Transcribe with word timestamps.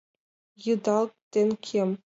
ЙЫДАЛ 0.67 1.05
ДЕН 1.33 1.49
КЕМ 1.65 1.89